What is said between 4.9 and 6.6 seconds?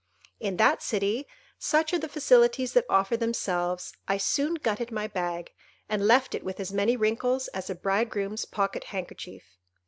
my bag, and left it with